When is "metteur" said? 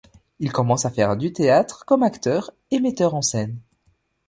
2.79-3.13